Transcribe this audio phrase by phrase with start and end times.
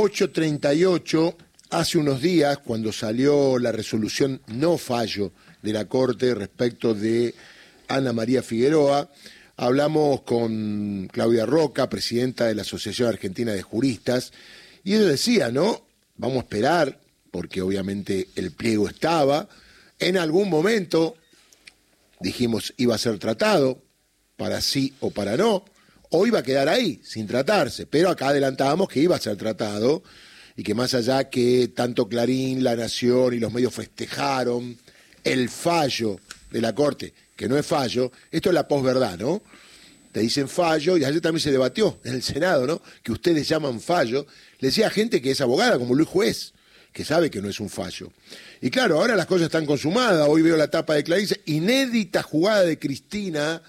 [0.00, 1.34] 8.38,
[1.70, 7.34] hace unos días, cuando salió la resolución no fallo de la Corte respecto de
[7.88, 9.10] Ana María Figueroa,
[9.56, 14.32] hablamos con Claudia Roca, presidenta de la Asociación Argentina de Juristas,
[14.84, 15.82] y ella decía, ¿no?
[16.16, 17.00] Vamos a esperar,
[17.32, 19.48] porque obviamente el pliego estaba,
[19.98, 21.16] en algún momento
[22.20, 23.82] dijimos iba a ser tratado,
[24.36, 25.64] para sí o para no,
[26.10, 30.02] o iba a quedar ahí, sin tratarse, pero acá adelantábamos que iba a ser tratado
[30.56, 34.76] y que más allá que tanto Clarín, La Nación y los medios festejaron
[35.24, 36.18] el fallo
[36.50, 39.42] de la Corte, que no es fallo, esto es la posverdad, ¿no?
[40.12, 42.82] Te dicen fallo, y ayer también se debatió en el Senado, ¿no?
[43.02, 44.26] Que ustedes llaman fallo.
[44.58, 46.54] Le decía a gente que es abogada, como Luis Juez,
[46.92, 48.10] que sabe que no es un fallo.
[48.60, 50.26] Y claro, ahora las cosas están consumadas.
[50.28, 53.62] Hoy veo la tapa de Clarice, inédita jugada de Cristina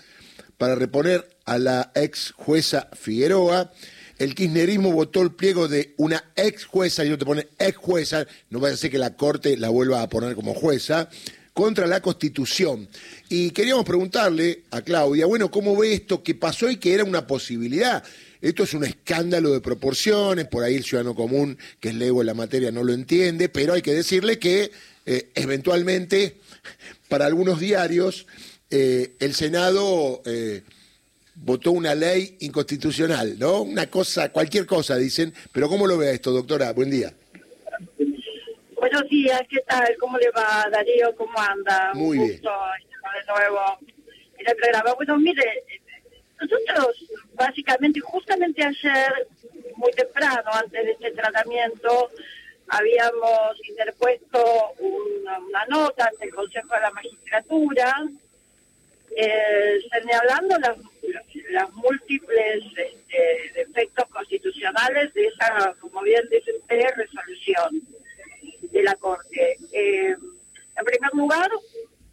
[0.60, 3.72] para reponer a la ex jueza Figueroa.
[4.20, 8.28] El kirchnerismo votó el pliego de una ex jueza, y no te pone ex jueza,
[8.50, 11.10] no vaya a ser que la Corte la vuelva a poner como jueza,
[11.54, 12.90] contra la Constitución.
[13.30, 17.26] Y queríamos preguntarle a Claudia, bueno, ¿cómo ve esto que pasó y que era una
[17.26, 18.04] posibilidad?
[18.42, 22.28] Esto es un escándalo de proporciones, por ahí el ciudadano común, que es lego en
[22.28, 24.72] la materia, no lo entiende, pero hay que decirle que
[25.06, 26.36] eh, eventualmente,
[27.08, 28.26] para algunos diarios,
[28.70, 30.64] eh, el Senado eh,
[31.36, 33.62] votó una ley inconstitucional, ¿no?
[33.62, 35.34] Una cosa, cualquier cosa, dicen.
[35.52, 36.72] Pero ¿cómo lo ve esto, doctora?
[36.74, 37.14] Buen día.
[38.76, 39.96] Buenos días, ¿qué tal?
[40.00, 41.14] ¿Cómo le va, Darío?
[41.16, 41.92] ¿Cómo anda?
[41.94, 42.40] Muy Un bien.
[42.42, 43.60] gusto estar de nuevo
[44.38, 44.94] en el programa.
[44.94, 45.64] Bueno, mire,
[46.40, 49.28] nosotros básicamente, justamente ayer,
[49.76, 52.10] muy temprano, antes de este tratamiento,
[52.70, 54.44] habíamos interpuesto
[54.80, 58.08] una, una nota ante el Consejo de la Magistratura,
[59.16, 60.78] eh, señalando las,
[61.52, 67.82] las múltiples este, defectos constitucionales de esa, como bien dice usted, resolución
[68.72, 69.58] de la Corte.
[69.72, 70.16] Eh,
[70.78, 71.50] en primer lugar,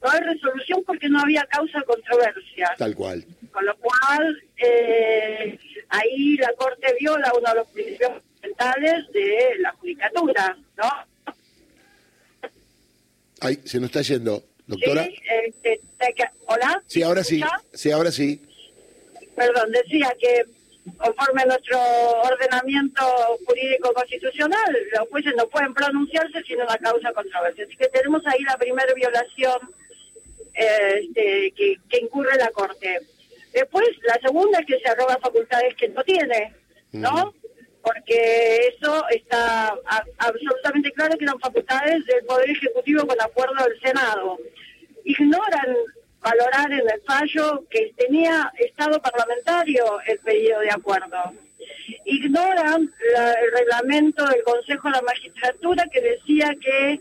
[0.02, 3.24] no hay resolución porque no había causa de controversia, Tal cual.
[3.52, 9.72] con lo cual eh, ahí la Corte viola uno de los principios fundamentales de la
[9.72, 10.90] judicatura, ¿no?
[13.40, 15.04] Ay, se nos está yendo, doctora.
[15.04, 15.80] Sí, este,
[16.46, 16.82] ¿Hola?
[16.86, 17.42] Sí, ahora sí.
[17.72, 18.42] Sí, ahora sí.
[19.34, 20.44] perdón, decía que
[20.96, 21.78] conforme a nuestro
[22.22, 23.02] ordenamiento
[23.44, 27.64] jurídico constitucional, los jueces no pueden pronunciarse sin una causa controversia.
[27.64, 29.58] Así que tenemos ahí la primera violación
[30.54, 33.00] eh, este, que, que incurre la Corte.
[33.52, 36.54] Después, la segunda es que se arroga facultades que no tiene,
[36.92, 37.34] ¿no?
[37.82, 43.80] Porque eso está a- absolutamente claro que eran facultades del Poder Ejecutivo con acuerdo del
[43.80, 44.38] Senado.
[45.06, 45.76] Ignoran
[46.20, 51.32] valorar en el fallo que tenía Estado parlamentario el pedido de acuerdo.
[52.04, 57.00] Ignoran la- el reglamento del Consejo de la Magistratura que decía que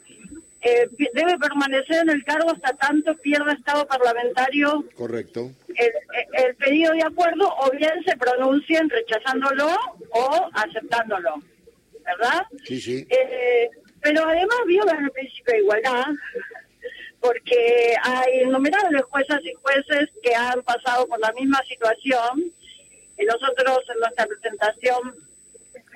[0.67, 5.51] eh, debe permanecer en el cargo hasta tanto pierda Estado parlamentario Correcto.
[5.75, 9.67] el pedido de acuerdo o bien se pronuncien rechazándolo
[10.09, 11.35] o aceptándolo,
[12.03, 12.47] ¿verdad?
[12.63, 13.05] Sí, sí.
[13.11, 13.69] Eh,
[14.01, 16.05] pero además violan el principio de igualdad,
[17.21, 22.43] porque hay innumerables juezas y jueces que han pasado por la misma situación.
[23.17, 25.15] Y nosotros en nuestra presentación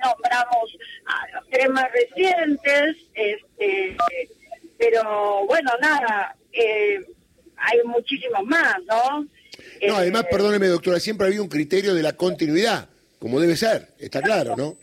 [0.02, 0.76] nombramos
[1.06, 3.96] a los tres más recientes, este,
[4.78, 7.00] pero bueno, nada, eh,
[7.56, 9.26] hay muchísimos más, ¿no?
[9.86, 12.88] No, además, Eh, perdóneme, doctora, siempre había un criterio de la continuidad,
[13.18, 14.76] como debe ser, está claro, ¿no?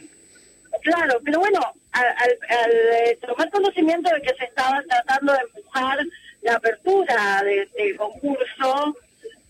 [0.84, 1.59] Claro, pero bueno,
[1.92, 5.98] al, al- al, tomar conocimiento de que se estaba tratando de empujar
[6.47, 8.96] la apertura de este concurso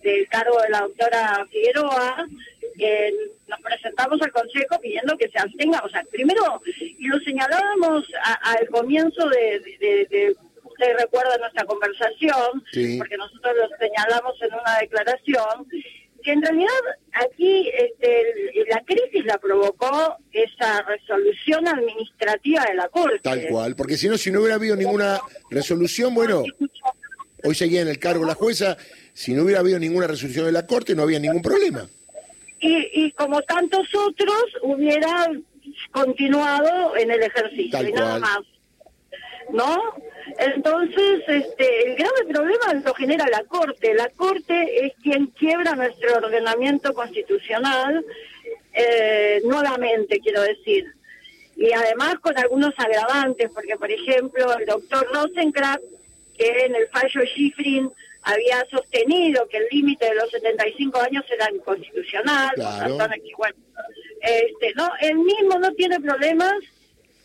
[0.01, 2.25] del cargo de la doctora Figueroa,
[2.79, 3.11] eh,
[3.47, 5.79] nos presentamos al Consejo pidiendo que se abstenga.
[5.83, 11.65] O sea, primero, y lo señalábamos a- al comienzo de, de- de- usted recuerda nuestra
[11.65, 12.97] conversación, Sí.
[12.97, 15.67] porque nosotros lo señalamos en una declaración,
[16.23, 23.19] que en realidad aquí este, la crisis la provocó esa resolución administrativa de la Corte.
[23.23, 25.19] Tal cual, porque si no, si no hubiera habido ninguna
[25.49, 26.43] resolución, bueno,
[27.47, 28.77] hoy seguía en el cargo la jueza,
[29.13, 31.87] si no hubiera habido ninguna resolución de la Corte, no había ningún problema.
[32.59, 35.29] Y, y como tantos otros, hubiera
[35.91, 38.21] continuado en el ejercicio Tal y nada cual.
[38.21, 38.39] más.
[39.53, 39.81] ¿No?
[40.39, 43.93] Entonces, este, el grave problema lo genera la Corte.
[43.93, 48.05] La Corte es quien quiebra nuestro ordenamiento constitucional,
[48.73, 50.85] eh, nuevamente, quiero decir.
[51.55, 55.81] Y además con algunos agravantes, porque, por ejemplo, el doctor Rosencraft,
[56.37, 57.89] que en el fallo Schifrin
[58.23, 62.97] había sostenido que el límite de los 75 años era inconstitucional, Claro.
[63.37, 63.55] bueno,
[64.21, 66.53] este, no, él mismo no tiene problemas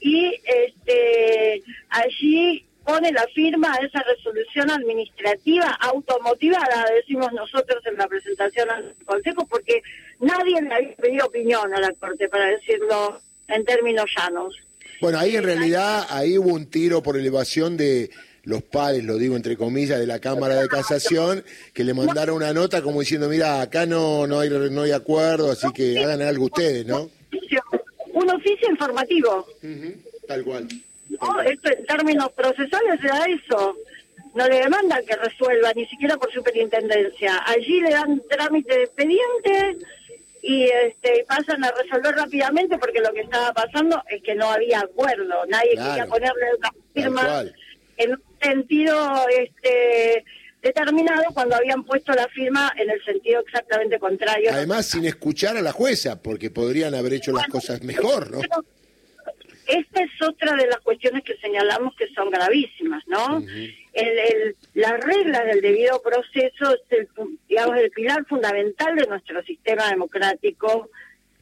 [0.00, 8.09] y este allí pone la firma a esa resolución administrativa automotivada, decimos nosotros en la
[8.09, 9.82] presentación al Consejo, porque
[10.20, 14.56] nadie le había pedido opinión a la Corte, para decirlo en términos llanos.
[15.00, 18.11] Bueno, ahí en realidad, ahí hubo un tiro por elevación de
[18.44, 22.53] los padres, lo digo entre comillas, de la Cámara de Casación, que le mandaron una
[22.53, 26.47] nota como diciendo, mira, acá no, no, hay, no hay acuerdo, así que hagan algo
[26.47, 27.09] ustedes, ¿no?
[28.12, 29.47] Un oficio informativo.
[30.27, 30.69] tal cual.
[31.21, 33.77] No, esto en términos procesales se da eso.
[34.35, 37.43] No le demandan que resuelva, ni siquiera por superintendencia.
[37.47, 39.77] Allí le dan trámite de expediente
[40.43, 44.81] y este, pasan a resolver rápidamente porque lo que estaba pasando es que no había
[44.81, 45.47] acuerdo.
[45.49, 47.45] Nadie quería ponerle una firma
[47.97, 50.25] en un sentido este,
[50.61, 54.50] determinado cuando habían puesto la firma en el sentido exactamente contrario.
[54.53, 58.41] Además, sin escuchar a la jueza, porque podrían haber hecho las cosas mejor, ¿no?
[59.67, 63.39] esta es otra de las cuestiones que señalamos que son gravísimas, ¿no?
[63.39, 67.09] el, el, la regla del debido proceso es el,
[67.49, 70.91] digamos, el pilar fundamental de nuestro sistema democrático,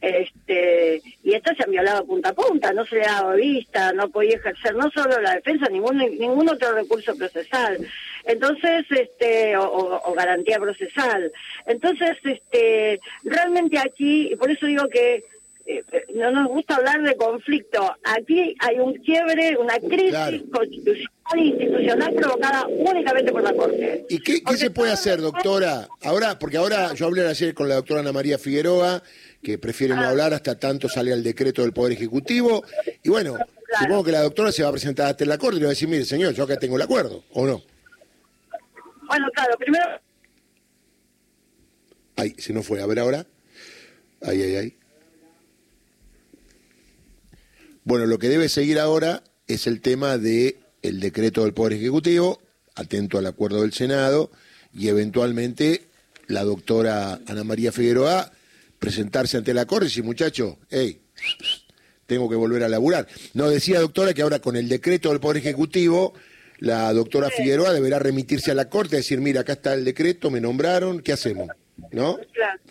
[0.01, 3.93] este y esto se han violado a punta a punta, no se le dado vista,
[3.93, 7.77] no podía ejercer no solo la defensa, ningún ningún otro recurso procesal.
[8.25, 11.31] Entonces, este o, o garantía procesal.
[11.65, 15.23] Entonces, este realmente aquí, y por eso digo que
[16.15, 17.95] no nos gusta hablar de conflicto.
[18.03, 24.05] Aquí hay un quiebre, una crisis constitucional e institucional provocada únicamente por la Corte.
[24.09, 25.87] ¿Y qué, se puede hacer, doctora?
[26.03, 29.01] Ahora, porque ahora yo hablé ayer con la doctora Ana María Figueroa,
[29.41, 30.09] que prefiere no ah.
[30.09, 32.63] hablar hasta tanto sale el decreto del Poder Ejecutivo.
[33.03, 33.37] Y bueno,
[33.79, 35.73] supongo que la doctora se va a presentar ante la Corte y le va a
[35.75, 37.61] decir, mire, señor, yo acá tengo el acuerdo, ¿o no?
[39.07, 39.85] Bueno, claro, primero...
[42.15, 42.81] Ay, se nos fue.
[42.81, 43.25] A ver ahora.
[44.21, 44.80] Ay, ay, ay.
[47.83, 52.39] Bueno, lo que debe seguir ahora es el tema de el decreto del Poder Ejecutivo,
[52.75, 54.31] atento al acuerdo del Senado,
[54.73, 55.87] y eventualmente
[56.27, 58.31] la doctora Ana María Figueroa
[58.79, 61.01] presentarse ante la Corte y decir, muchacho, hey,
[62.05, 63.07] tengo que volver a laburar.
[63.33, 66.13] No, decía doctora que ahora con el decreto del Poder Ejecutivo,
[66.59, 70.29] la doctora Figueroa deberá remitirse a la Corte y decir, mira, acá está el decreto,
[70.29, 71.49] me nombraron, ¿qué hacemos?
[71.91, 72.19] ¿No?
[72.33, 72.61] Claro.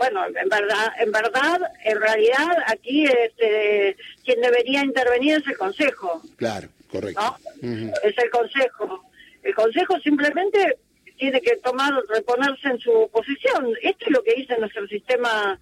[0.00, 5.58] No, bueno, en verdad, en verdad, en realidad aquí este, quien debería intervenir es el
[5.58, 6.22] Consejo.
[6.36, 7.36] Claro, correcto.
[7.62, 9.04] Es el Consejo.
[9.42, 10.78] El Consejo simplemente
[11.18, 13.74] tiene que tomar, reponerse en su posición.
[13.82, 15.58] Esto es lo que dice nuestro sistema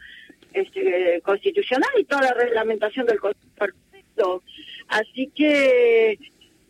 [0.52, 4.44] este, constitucional y toda la reglamentación del Consejo.
[4.87, 6.19] Así que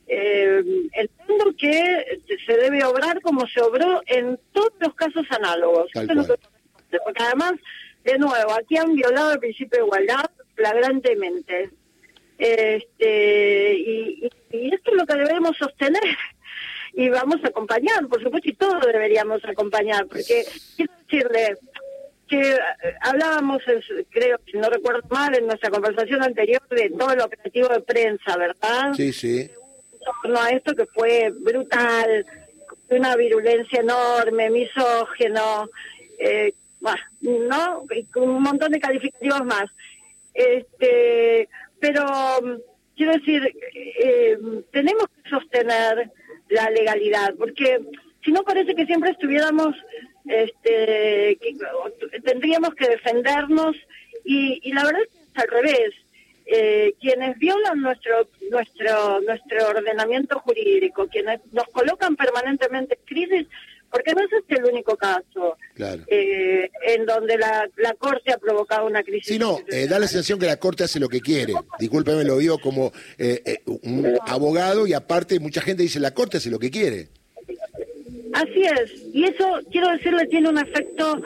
[0.07, 5.91] eh, entiendo que se debe obrar como se obró en todos los casos análogos
[7.05, 7.53] porque además,
[8.05, 11.71] de nuevo, aquí han violado el principio de igualdad flagrantemente.
[12.39, 16.03] Este, y, esto es lo que debemos sostener
[16.95, 20.45] y vamos a acompañar, por supuesto, y todos deberíamos acompañar, porque
[20.77, 21.59] quiero decirle
[22.29, 22.59] que eh,
[23.01, 23.63] hablábamos,
[24.11, 28.37] creo, si no recuerdo mal, en nuestra conversación anterior de todo el operativo de prensa,
[28.37, 28.93] ¿verdad?
[28.95, 29.41] Sí, sí.
[29.41, 32.27] En torno a esto que fue brutal,
[32.91, 35.69] una virulencia enorme, misógeno,
[36.19, 36.53] eh,
[37.21, 37.85] ¿no?
[38.17, 39.67] Un montón de calificativos más.
[40.35, 41.49] Este,
[41.81, 42.05] pero
[42.97, 43.43] quiero decir,
[43.75, 44.39] eh,
[44.71, 46.11] tenemos que sostener
[46.49, 47.81] la legalidad, porque
[48.25, 49.75] si no parece que siempre estuviéramos,
[50.27, 51.39] este,
[52.25, 53.77] tendríamos que defendernos
[54.25, 55.95] y, y la verdad es que es al revés.
[56.51, 63.47] Eh, quienes violan nuestro nuestro nuestro ordenamiento jurídico, quienes nos colocan permanentemente en crisis,
[63.91, 68.87] porque no es este el único caso eh, en donde la, la, Corte ha provocado
[68.87, 69.29] una crisis.
[69.29, 71.55] Sí, no, eh, da la sensación que la Corte hace lo que quiere.
[71.79, 76.51] Discúlpeme, lo digo como eh, un abogado y aparte mucha gente dice la Corte hace
[76.51, 77.09] lo que quiere.
[78.33, 81.23] Así es, y eso, quiero decirle, tiene un efecto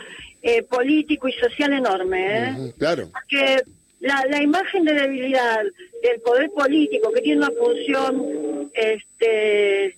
[0.69, 2.73] político y social enorme.
[2.79, 3.11] claro.
[3.13, 3.63] Porque
[4.01, 5.63] la, la imagen de debilidad
[6.03, 9.97] del poder político, que tiene una función este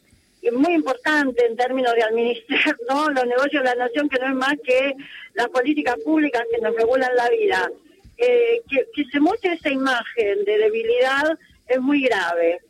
[0.52, 3.10] muy importante en términos de administrar ¿no?
[3.10, 4.94] los negocios de la nación, que no es más que
[5.34, 7.70] las políticas públicas que nos regulan la vida.
[8.16, 11.36] Eh, que, se muestre esa imagen de debilidad
[11.66, 12.60] es muy grave.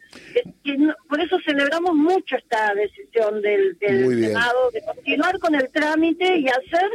[1.09, 6.90] por eso celebramos mucho esta decisión del, Senado de continuar con el trámite y hacer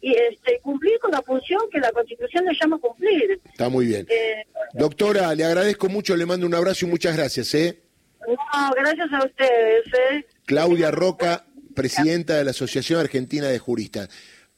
[0.00, 3.40] y este, cumplir con la función que la Constitución le llama cumplir.
[3.44, 4.06] Está muy bien.
[4.10, 7.54] Eh, Doctora, le agradezco mucho, le mando un abrazo y muchas gracias.
[7.54, 7.83] ¿eh?
[8.28, 9.86] No, gracias a ustedes.
[10.10, 10.26] ¿eh?
[10.46, 14.08] Claudia Roca, presidenta de la Asociación Argentina de Juristas.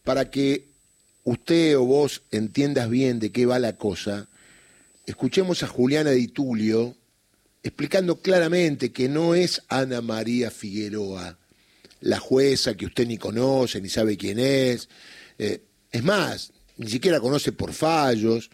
[0.04, 0.68] Para que
[1.24, 4.28] usted o vos entiendas bien de qué va la cosa,
[5.06, 6.94] escuchemos a Juliana Di Tulio
[7.66, 11.36] explicando claramente que no es Ana María Figueroa,
[12.00, 14.88] la jueza que usted ni conoce, ni sabe quién es.
[15.38, 18.50] Eh, es más, ni siquiera conoce por fallos.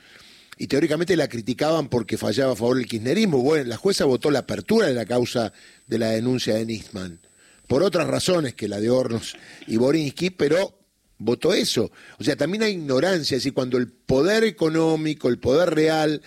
[0.58, 3.38] Y teóricamente la criticaban porque fallaba a favor del kirchnerismo.
[3.38, 5.52] Bueno, la jueza votó la apertura de la causa
[5.86, 7.20] de la denuncia de Nisman.
[7.66, 9.34] Por otras razones que la de Hornos
[9.66, 10.78] y Borinsky, pero
[11.18, 11.90] votó eso.
[12.18, 13.36] O sea, también hay ignorancia.
[13.36, 16.20] Es decir, cuando el poder económico, el poder real,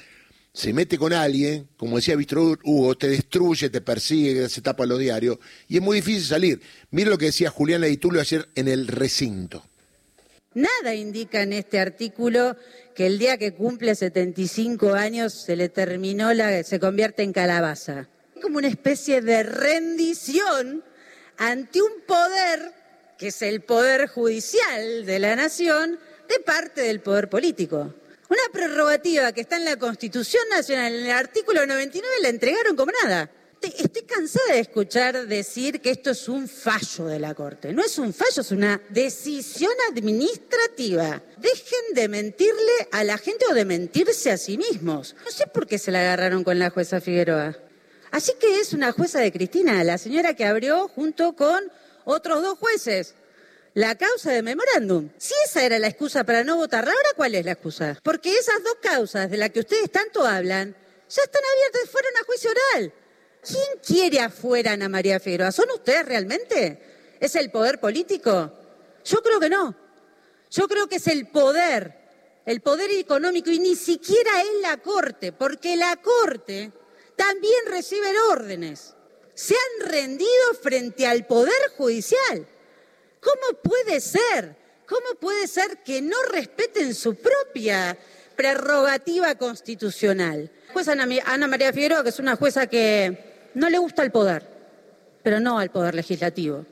[0.55, 4.97] se mete con alguien, como decía Víctor Hugo, te destruye, te persigue, se tapa los
[4.99, 6.61] diarios, y es muy difícil salir.
[6.91, 9.65] Mire lo que decía Julián Leitulio ayer en el recinto.
[10.55, 12.55] Nada indica en este artículo
[12.95, 18.07] que el día que cumple 75 años se le terminó la, se convierte en calabaza.
[18.41, 20.81] Como una especie de rendición
[21.37, 22.71] ante un poder
[23.17, 27.93] que es el poder judicial de la nación de parte del poder político.
[28.29, 32.93] Una prerrogativa que está en la Constitución Nacional, en el artículo 99, la entregaron como
[33.03, 33.29] nada.
[33.77, 37.73] Estoy cansada de escuchar decir que esto es un fallo de la Corte.
[37.73, 41.21] No es un fallo, es una decisión administrativa.
[41.37, 45.15] Dejen de mentirle a la gente o de mentirse a sí mismos.
[45.25, 47.57] No sé por qué se la agarraron con la jueza Figueroa.
[48.11, 51.71] Así que es una jueza de Cristina, la señora que abrió junto con
[52.05, 53.15] otros dos jueces
[53.75, 55.09] la causa de memorándum.
[55.17, 57.99] Si esa era la excusa para no votar, ¿ahora cuál es la excusa?
[58.01, 60.73] Porque esas dos causas de las que ustedes tanto hablan
[61.09, 62.93] ya están abiertas, fueron a juicio oral.
[63.45, 65.51] ¿Quién quiere afuera Ana María Figueroa?
[65.51, 66.79] ¿Son ustedes realmente?
[67.19, 68.51] ¿Es el poder político?
[69.03, 69.75] Yo creo que no.
[70.49, 71.93] Yo creo que es el poder,
[72.45, 76.71] el poder económico y ni siquiera es la Corte, porque la Corte
[77.15, 78.95] también recibe órdenes.
[79.33, 82.47] Se han rendido frente al Poder Judicial.
[83.19, 84.55] ¿Cómo puede ser?
[84.87, 87.97] ¿Cómo puede ser que no respeten su propia
[88.35, 90.51] prerrogativa constitucional?
[91.25, 94.43] Ana María Figueroa, que es una jueza que no le gusta el poder,
[95.23, 96.65] pero no al poder legislativo,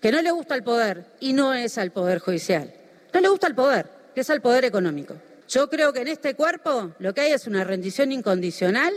[0.00, 2.72] que no le gusta el poder y no es al poder judicial,
[3.12, 5.14] no le gusta el poder, que es al poder económico.
[5.48, 8.94] Yo creo que en este cuerpo lo que hay es una rendición incondicional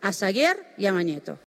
[0.00, 1.38] a Zaguer y a Mañeto.